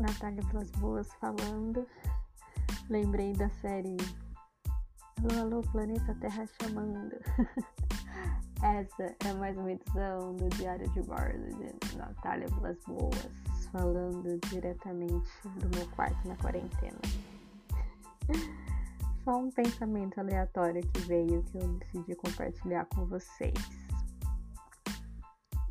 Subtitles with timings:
[0.00, 1.86] Natália Blas Boas falando.
[2.88, 3.98] Lembrei da série
[5.18, 7.14] Alô, alô, planeta Terra chamando.
[8.64, 13.30] Essa é mais uma edição do Diário de Bordo de Natália Blas Boas,
[13.70, 16.98] falando diretamente do meu quarto na quarentena.
[19.22, 23.54] Só um pensamento aleatório que veio que eu decidi compartilhar com vocês.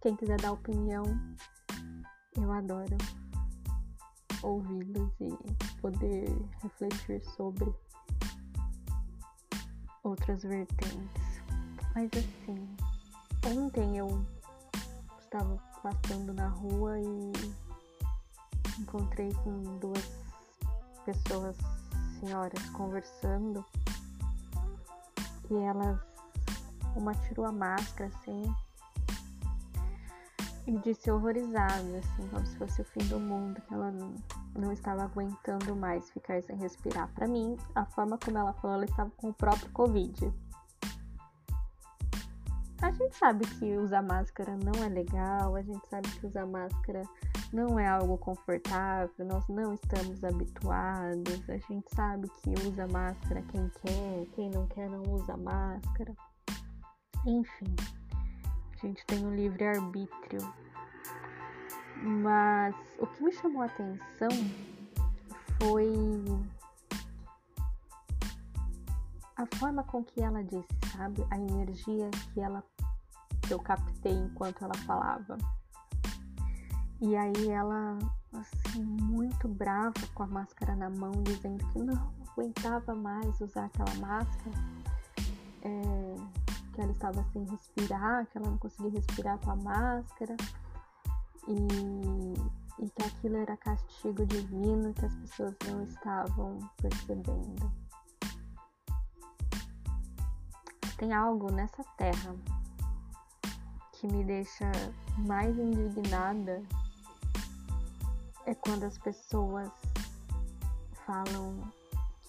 [0.00, 1.02] Quem quiser dar opinião,
[2.36, 2.96] eu adoro
[4.42, 5.36] ouvi-los e
[5.80, 6.28] poder
[6.62, 7.72] refletir sobre
[10.02, 11.42] outras vertentes.
[11.94, 12.76] Mas assim,
[13.46, 14.24] ontem eu
[15.20, 17.32] estava passando na rua e
[18.80, 20.10] encontrei com duas
[21.04, 21.56] pessoas,
[22.18, 23.64] senhoras, conversando
[25.50, 26.00] e elas,
[26.96, 28.42] uma tirou a máscara assim
[30.66, 34.14] e disse horrorizada, assim, como se fosse o fim do mundo, que ela não,
[34.54, 37.08] não estava aguentando mais ficar sem respirar.
[37.14, 40.32] Para mim, a forma como ela falou, ela estava com o próprio Covid.
[42.82, 47.04] A gente sabe que usar máscara não é legal, a gente sabe que usar máscara
[47.52, 53.68] não é algo confortável, nós não estamos habituados, a gente sabe que usa máscara quem
[53.68, 56.12] quer, quem não quer não usa máscara.
[57.24, 57.76] Enfim,
[58.72, 60.40] a gente tem um livre arbítrio.
[62.02, 64.28] Mas o que me chamou a atenção
[65.60, 66.24] foi
[69.36, 71.24] a forma com que ela disse, sabe?
[71.30, 72.64] A energia que ela
[73.42, 75.38] que eu captei enquanto ela falava.
[77.00, 77.98] E aí ela
[78.32, 83.94] assim muito brava com a máscara na mão, dizendo que não aguentava mais usar aquela
[83.94, 84.56] máscara.
[85.64, 90.36] É, que ela estava sem respirar, que ela não conseguia respirar com a máscara
[91.48, 97.72] e, e que aquilo era castigo divino que as pessoas não estavam percebendo.
[100.96, 102.36] Tem algo nessa terra
[103.92, 104.70] que me deixa
[105.18, 106.62] mais indignada
[108.46, 109.70] é quando as pessoas
[111.06, 111.62] falam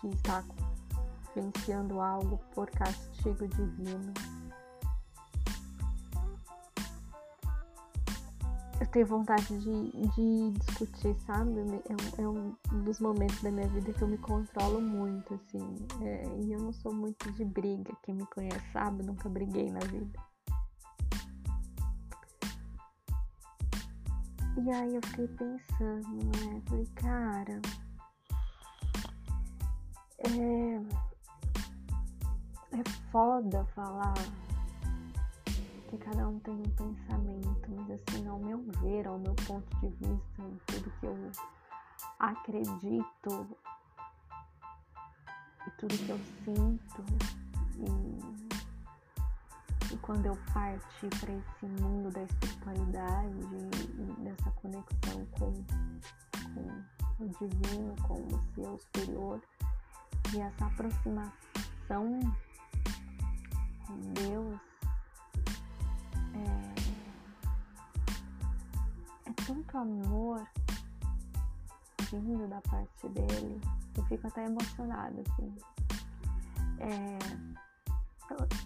[0.00, 0.44] que está
[1.34, 4.12] vivenciando algo por castigo divino.
[8.80, 11.52] Eu tenho vontade de, de discutir, sabe?
[11.60, 15.76] É, é, um dos momentos da minha vida que eu me controlo muito, assim.
[16.02, 17.92] É, e eu não sou muito de briga.
[18.02, 20.18] Quem me conhece sabe, nunca briguei na vida.
[24.56, 26.62] E aí eu fiquei pensando, né?
[26.66, 27.60] Falei, cara.
[30.18, 31.10] É
[32.72, 34.14] é foda falar
[35.90, 39.88] que cada um tem um pensamento, mas assim, ao meu ver, ao meu ponto de
[39.88, 41.16] vista, tudo que eu
[42.20, 43.58] acredito
[45.66, 47.04] e tudo que eu sinto
[47.76, 47.90] e,
[49.92, 53.36] e quando eu parti para esse mundo da espiritualidade
[53.98, 55.52] e dessa conexão com,
[56.54, 59.42] com o divino, com o seu superior
[60.32, 62.20] e essa aproximação
[64.14, 64.69] Deus
[69.70, 70.46] tanto amor
[72.10, 73.60] vindo da parte dele,
[73.96, 75.56] eu fico até emocionada, assim.
[76.80, 77.18] É,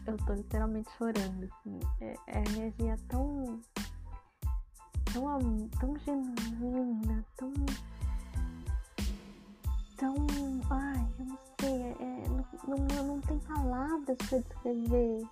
[0.07, 1.81] eu, tô literalmente chorando, assim.
[2.01, 3.61] É, é energia tão,
[5.13, 7.53] tão, tão genuína, tão,
[9.99, 10.15] tão,
[10.71, 12.29] ai, eu não sei, é, é
[12.67, 15.29] não, não, não tem palavras para descrever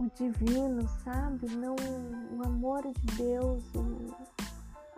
[0.00, 1.46] o divino, sabe?
[1.56, 3.62] Não o amor de Deus,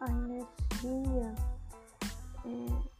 [0.00, 1.34] a energia.
[2.44, 2.92] É,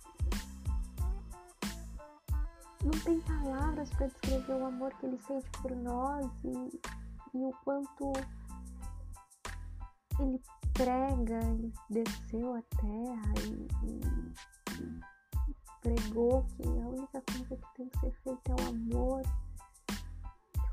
[2.85, 6.81] não tem palavras para descrever o amor que ele sente por nós e,
[7.34, 8.13] e o quanto
[10.19, 10.41] ele
[10.72, 14.01] prega, ele desceu a terra e, e,
[15.81, 19.22] pregou que a única coisa que tem que ser feita é o amor,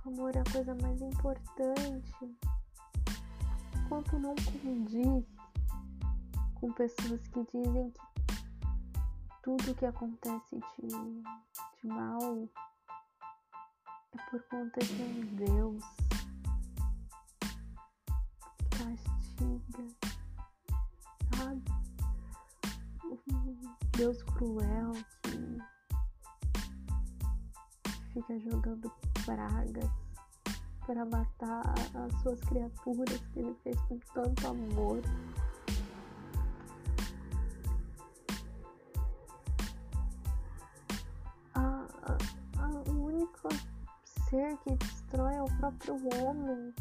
[0.09, 2.37] amor é a coisa mais importante.
[3.75, 5.23] Enquanto não condiz
[6.55, 8.01] com pessoas que dizem que
[9.43, 12.49] tudo que acontece de, de mal
[14.13, 15.83] é por conta de um Deus
[18.57, 19.85] que castiga,
[21.37, 21.63] sabe?
[23.95, 25.59] Deus cruel que
[28.13, 28.91] fica jogando
[29.29, 29.89] pragas
[30.87, 35.01] para matar as suas criaturas que ele fez com tanto amor.
[41.53, 46.73] A, a, a ser que destrói é o próprio homem,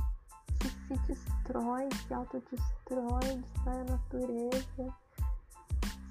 [0.59, 4.95] que se destrói, se autodestrói, destrói a natureza,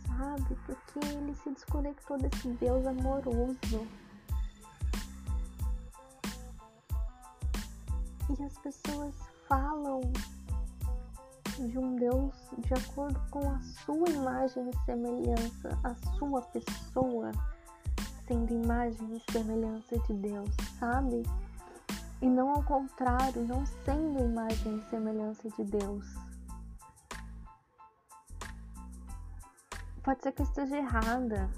[0.06, 0.56] sabe?
[0.68, 4.06] Porque ele se desconectou desse Deus amoroso.
[8.39, 9.16] E as pessoas
[9.48, 10.01] falam
[11.60, 17.31] de um Deus de acordo com a sua imagem e semelhança, a sua pessoa
[18.28, 20.50] sendo imagem e semelhança de Deus,
[20.80, 21.24] sabe?
[22.22, 26.06] E não ao contrário, não sendo imagem e semelhança de Deus.
[30.04, 31.50] Pode ser que esteja errada,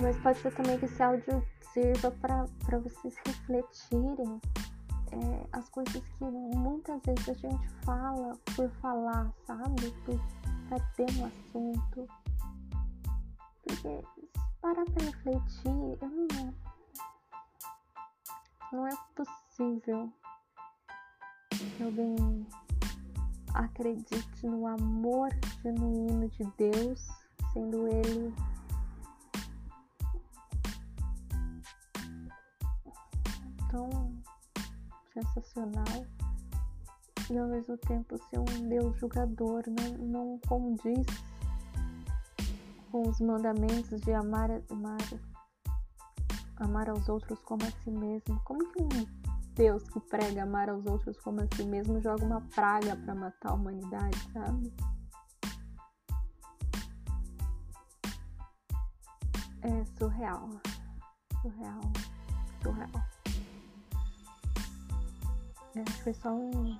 [0.00, 4.40] mas pode ser também que esse áudio sirva para vocês refletirem
[5.12, 9.90] é, as coisas que muitas vezes a gente fala por falar, sabe?
[10.04, 10.20] Por,
[10.96, 12.08] ter um assunto.
[13.62, 16.54] Porque se parar pra refletir, eu não.
[18.70, 20.12] Não é possível
[21.50, 22.46] que alguém
[23.54, 25.30] acredite no amor
[25.62, 27.08] genuíno de Deus,
[27.54, 28.34] sendo Ele
[33.70, 33.88] tão
[35.12, 36.06] sensacional
[37.30, 41.06] e ao mesmo tempo ser um Deus julgador, não, não condiz
[42.90, 44.98] com os mandamentos de amar, amar,
[46.56, 48.40] amar aos outros como a si mesmo.
[48.44, 49.06] Como que um
[49.54, 53.50] Deus que prega amar aos outros como a si mesmo joga uma praga para matar
[53.50, 54.72] a humanidade, sabe?
[59.62, 60.48] É surreal.
[61.42, 61.80] Surreal.
[62.62, 63.17] Surreal.
[65.76, 66.78] É, foi só um,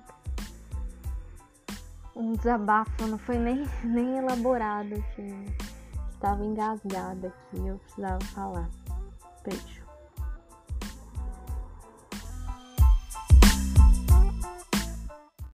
[2.15, 5.45] um desabafo, não foi nem, nem elaborado, assim.
[6.11, 8.69] Estava engasgada aqui, eu precisava falar.
[9.43, 9.78] Beijo.